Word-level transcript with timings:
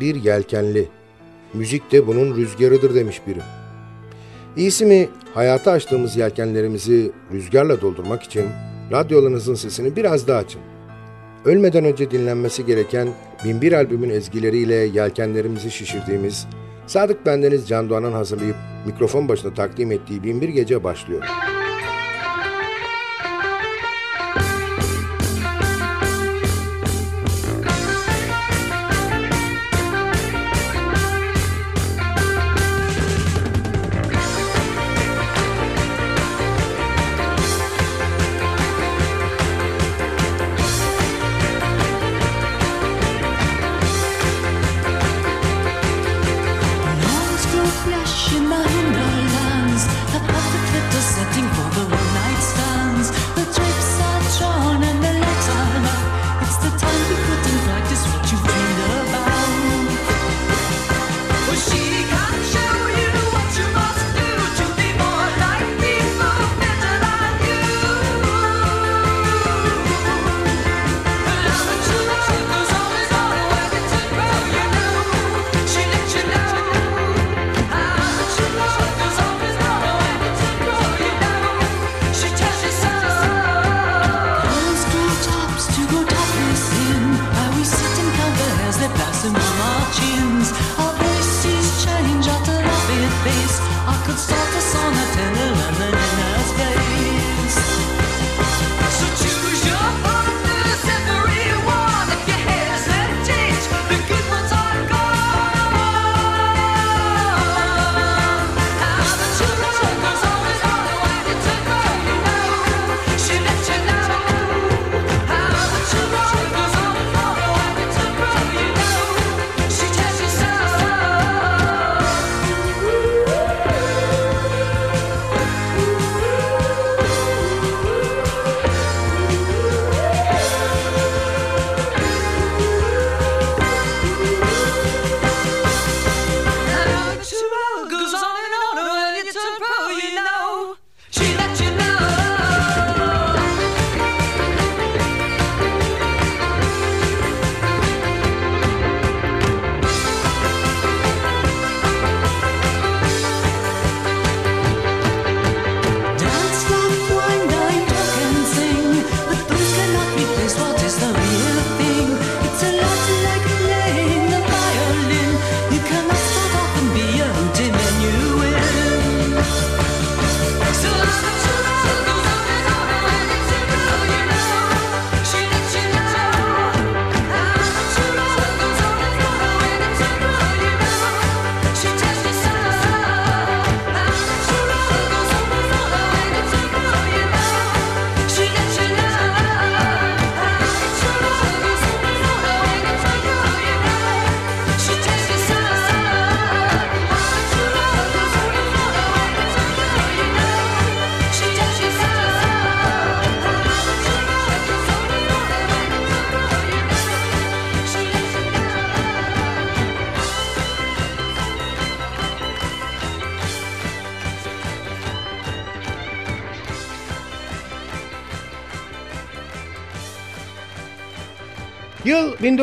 bir 0.00 0.14
yelkenli, 0.14 0.88
müzik 1.54 1.92
de 1.92 2.06
bunun 2.06 2.36
rüzgarıdır 2.36 2.94
demiş 2.94 3.20
biri. 3.26 3.40
İyisi 4.56 4.86
mi 4.86 5.08
hayata 5.34 5.70
açtığımız 5.70 6.16
yelkenlerimizi 6.16 7.12
rüzgarla 7.32 7.80
doldurmak 7.80 8.22
için 8.22 8.44
radyolarınızın 8.92 9.54
sesini 9.54 9.96
biraz 9.96 10.28
daha 10.28 10.38
açın. 10.38 10.60
Ölmeden 11.44 11.84
önce 11.84 12.10
dinlenmesi 12.10 12.66
gereken 12.66 13.08
Binbir 13.44 13.72
albümün 13.72 14.10
ezgileriyle 14.10 14.74
yelkenlerimizi 14.74 15.70
şişirdiğimiz 15.70 16.46
Sadık 16.86 17.26
Bendeniz 17.26 17.68
Can 17.68 17.90
Doğan'ın 17.90 18.12
hazırlayıp 18.12 18.56
mikrofon 18.86 19.28
başına 19.28 19.54
takdim 19.54 19.92
ettiği 19.92 20.22
Binbir 20.22 20.48
Gece 20.48 20.84
başlıyor. 20.84 21.22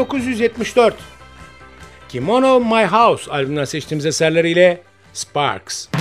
1974. 0.04 0.96
Kimono 2.10 2.60
My 2.60 2.86
House 2.86 3.32
albümünden 3.32 3.66
seçtiğimiz 3.66 4.06
eserleriyle 4.06 4.82
Sparks. 5.14 5.93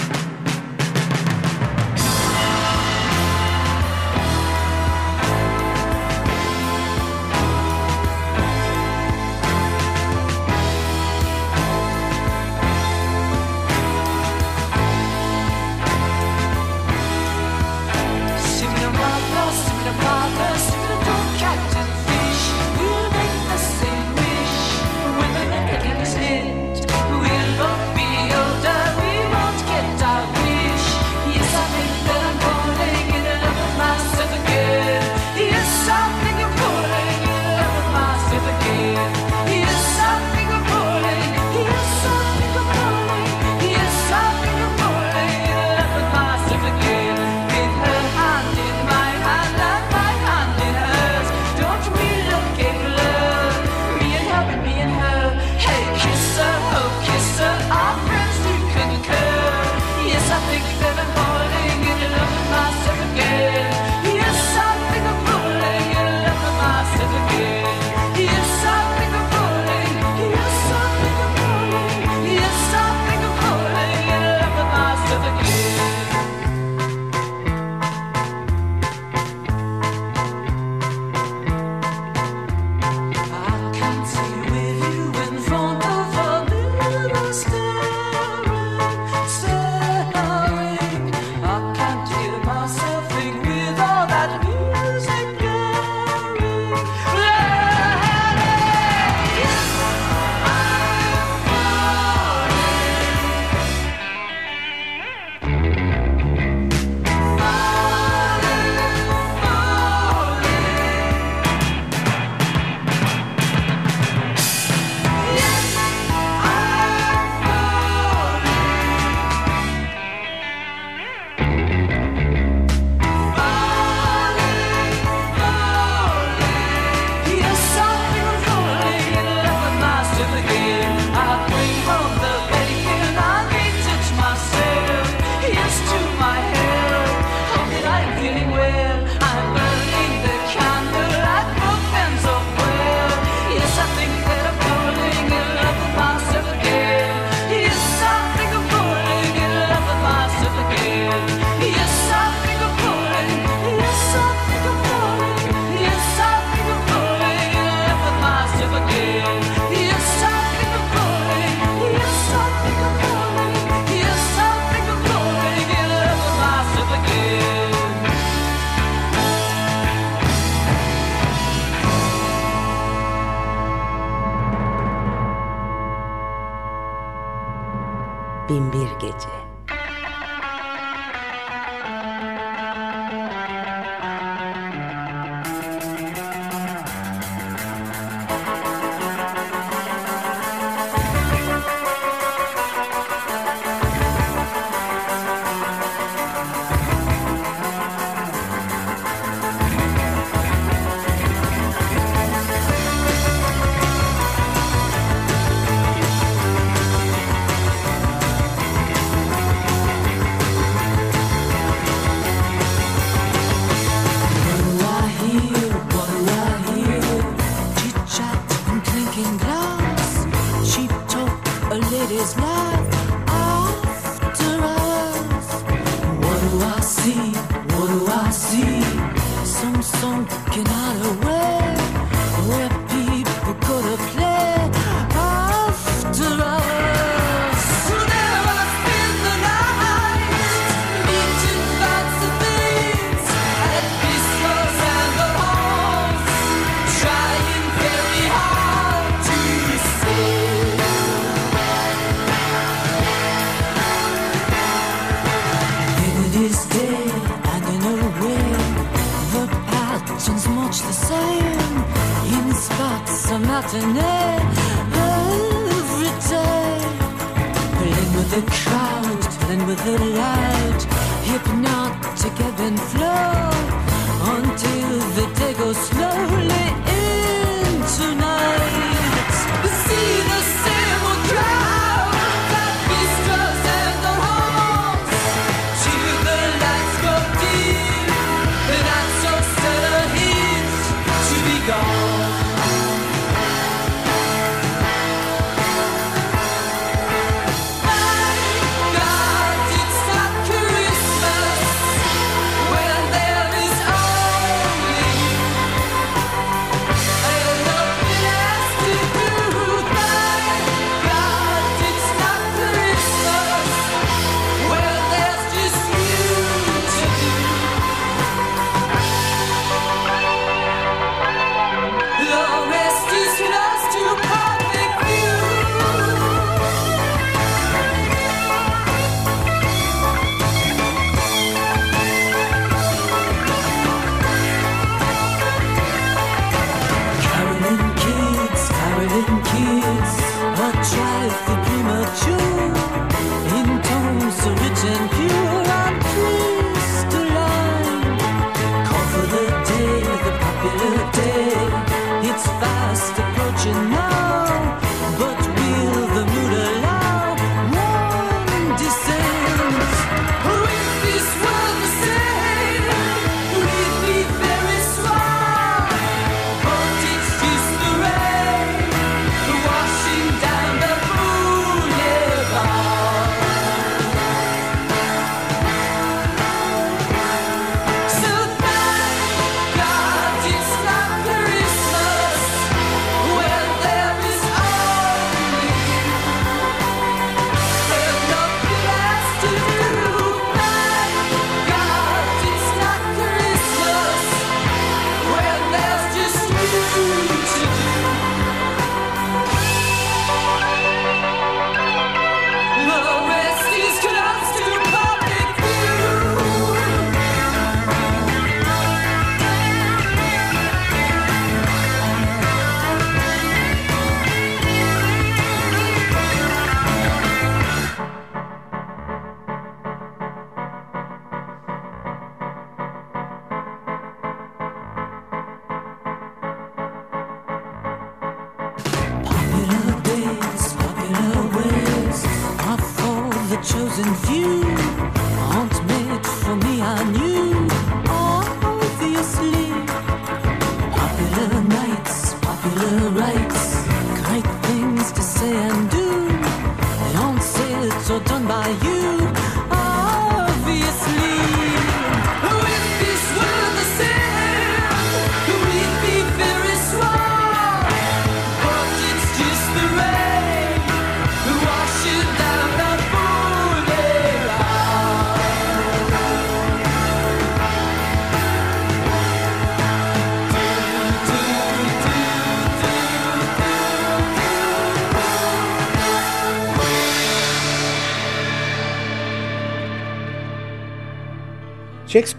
day. 351.13 352.29
It's 352.29 352.47
fast 352.61 353.19
approaching 353.19 354.02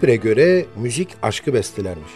Shakespeare'e 0.04 0.16
göre 0.16 0.66
müzik 0.76 1.08
aşkı 1.22 1.54
bestelermiş. 1.54 2.12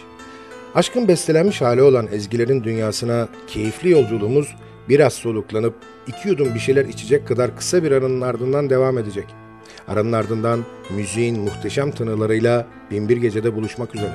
Aşkın 0.75 1.07
bestelenmiş 1.07 1.61
hali 1.61 1.81
olan 1.81 2.07
ezgilerin 2.11 2.63
dünyasına 2.63 3.27
keyifli 3.47 3.89
yolculuğumuz 3.89 4.55
biraz 4.89 5.13
soluklanıp 5.13 5.73
iki 6.07 6.27
yudum 6.27 6.53
bir 6.53 6.59
şeyler 6.59 6.85
içecek 6.85 7.27
kadar 7.27 7.57
kısa 7.57 7.83
bir 7.83 7.91
aranın 7.91 8.21
ardından 8.21 8.69
devam 8.69 8.97
edecek. 8.97 9.25
Aranın 9.87 10.11
ardından 10.11 10.65
müziğin 10.89 11.39
muhteşem 11.39 11.91
tınılarıyla 11.91 12.67
binbir 12.91 13.17
gecede 13.17 13.55
buluşmak 13.55 13.95
üzere. 13.95 14.13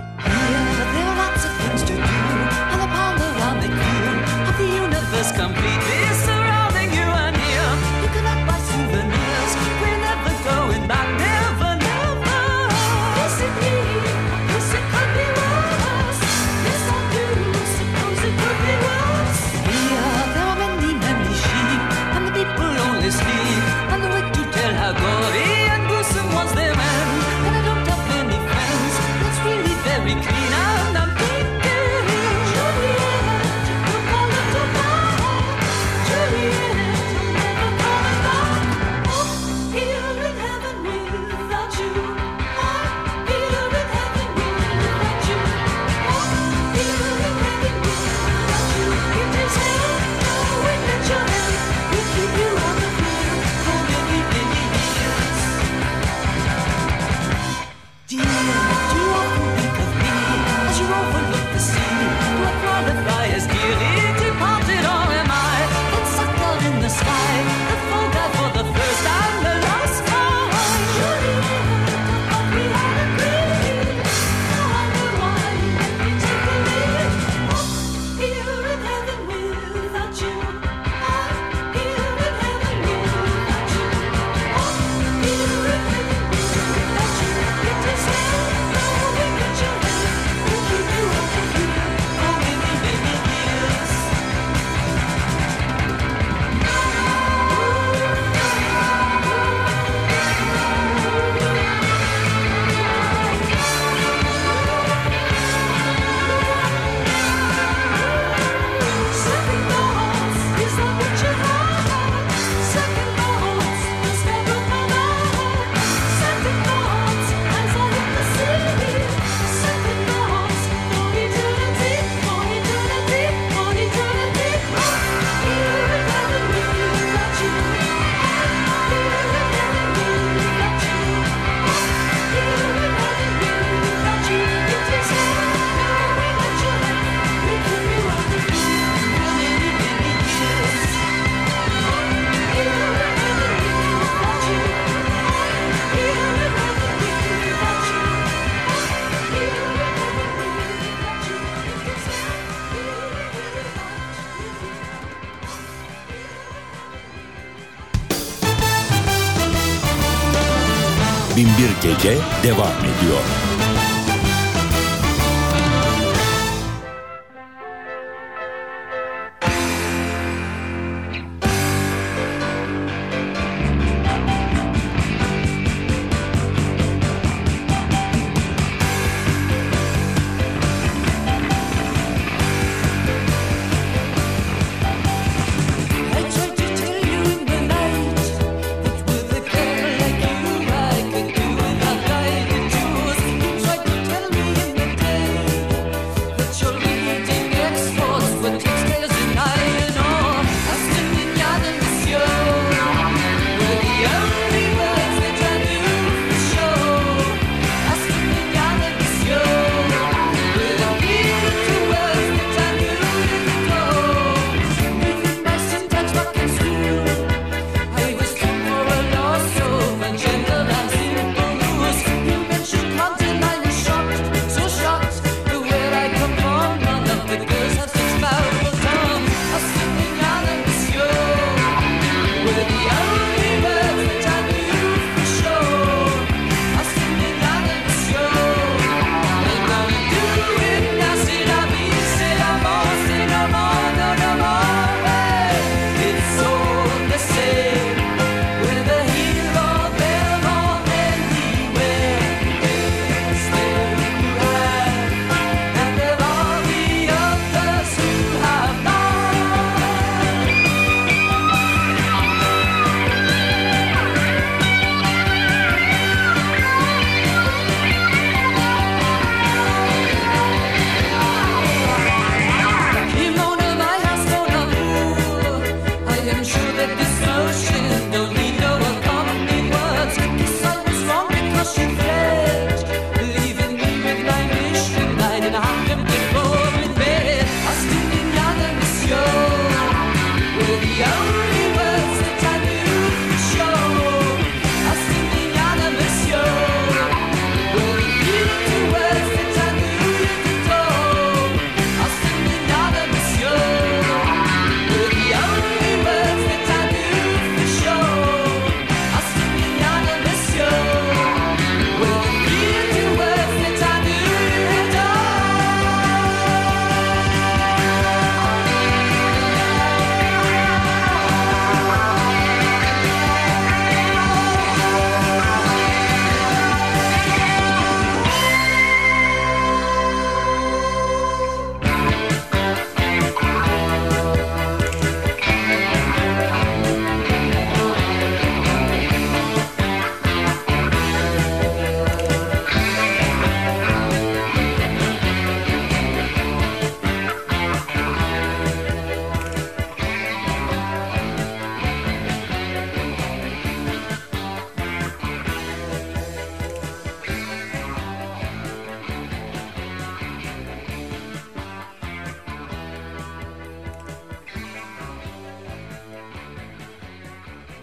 Gece 162.04 162.18
devam 162.42 162.78
ediyor. 162.78 163.43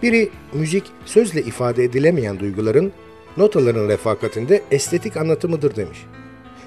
Biri 0.02 0.30
müzik 0.52 0.84
sözle 1.06 1.42
ifade 1.42 1.84
edilemeyen 1.84 2.40
duyguların 2.40 2.92
notaların 3.36 3.88
refakatinde 3.88 4.62
estetik 4.70 5.16
anlatımıdır 5.16 5.76
demiş. 5.76 5.98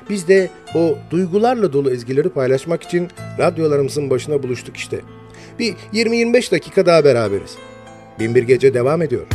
Biz 0.09 0.27
de 0.27 0.49
o 0.75 0.97
duygularla 1.11 1.73
dolu 1.73 1.91
ezgileri 1.91 2.29
paylaşmak 2.29 2.83
için 2.83 3.07
radyolarımızın 3.39 4.09
başına 4.09 4.43
buluştuk 4.43 4.77
işte. 4.77 4.99
Bir 5.59 5.73
20-25 5.93 6.51
dakika 6.51 6.85
daha 6.85 7.03
beraberiz. 7.05 7.55
Binbir 8.19 8.43
Gece 8.43 8.73
devam 8.73 9.01
ediyor. 9.01 9.25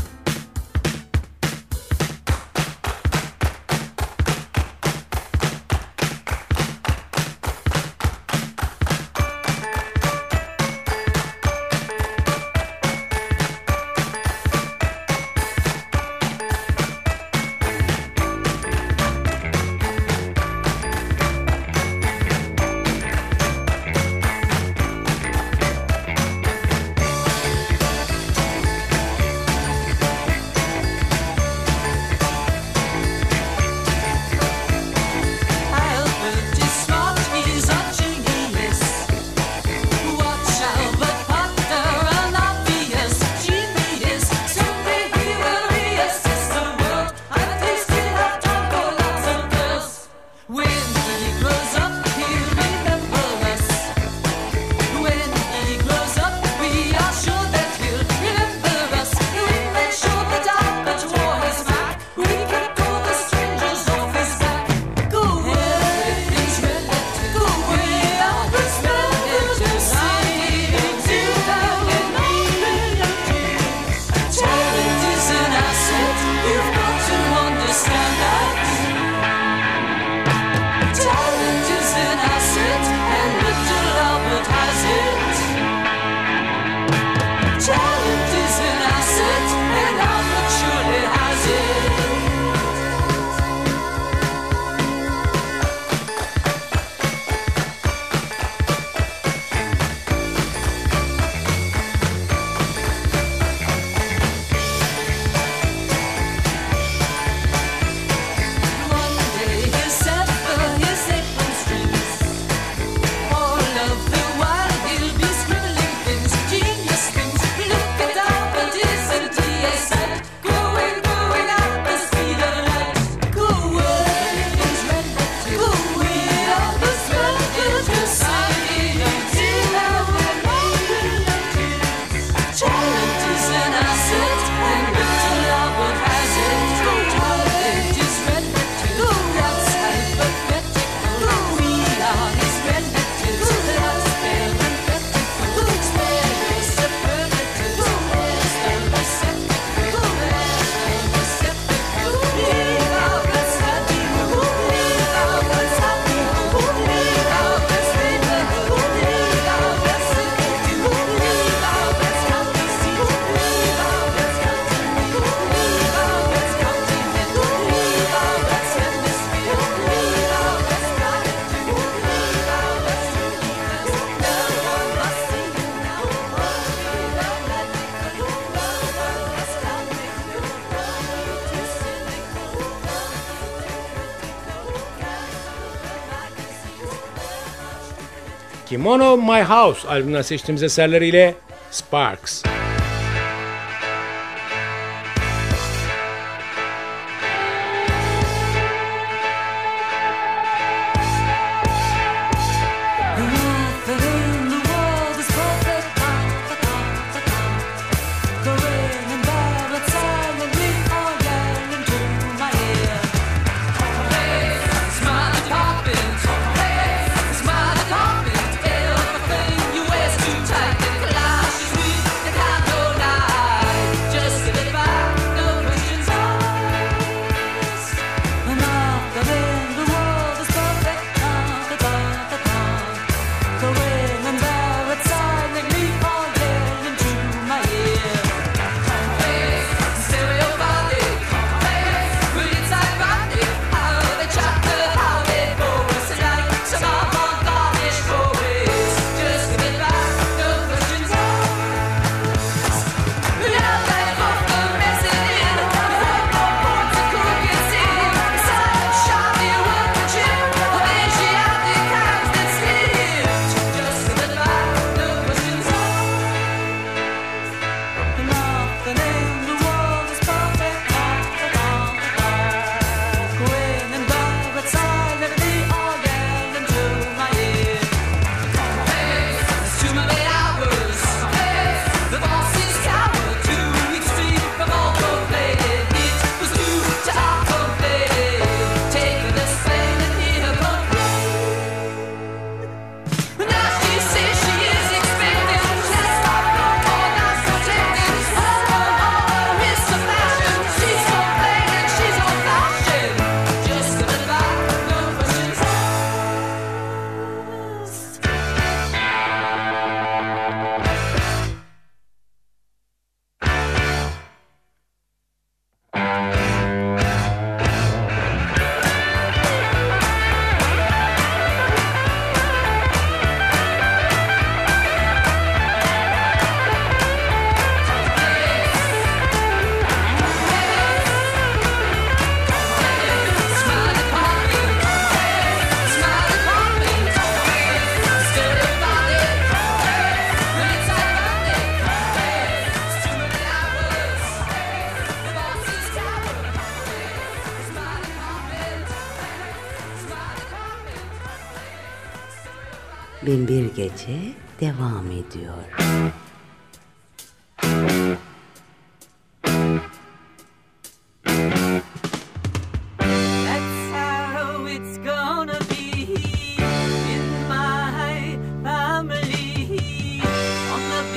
Kimono 188.80 189.16
My 189.16 189.42
House 189.42 189.88
albümünden 189.88 190.22
seçtiğimiz 190.22 190.62
eserleriyle 190.62 191.34
Sparks. 191.70 192.49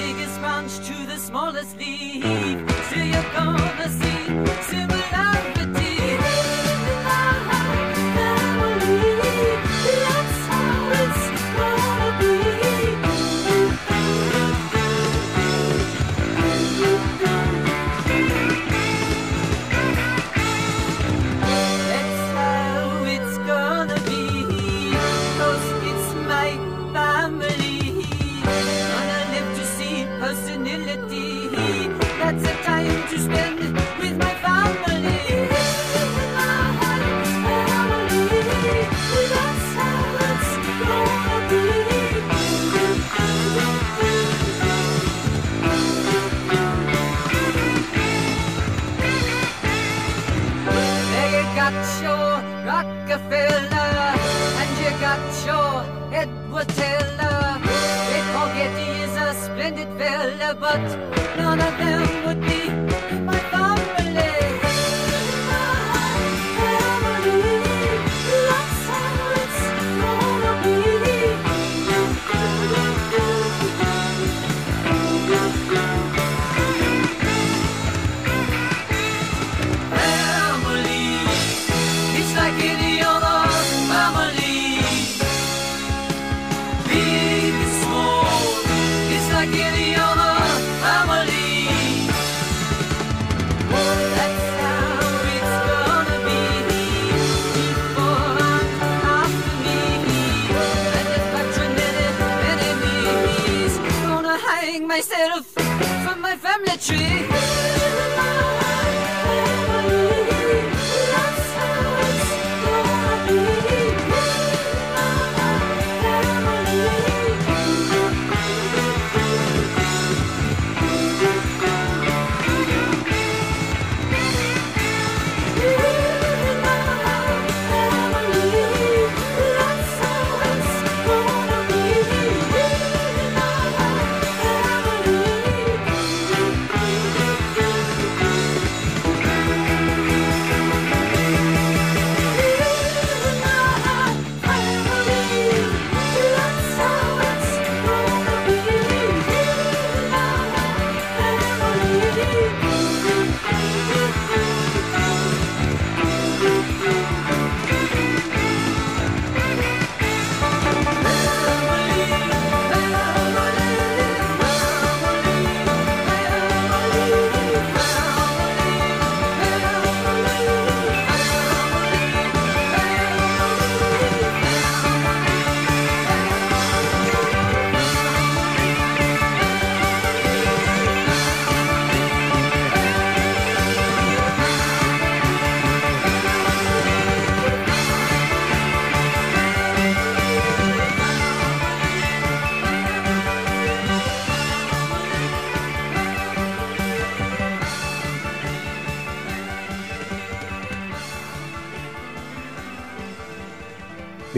Biggest 0.04 0.38
branch 0.42 0.74
to 0.88 0.96
the 1.06 1.18
smallest 1.18 1.78
leaf. 1.78 2.24
So 2.89 2.98
you're 3.12 3.32
gonna 3.34 3.89
see 4.00 4.24
similarity 4.72 5.33